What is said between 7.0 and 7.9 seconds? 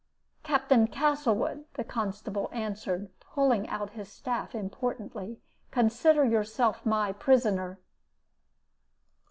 prisoner.'